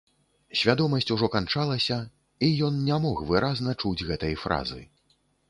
[0.59, 1.97] Свядомасць ужо канчалася,
[2.47, 4.81] і ён не мог выразна чуць гэтай фразы.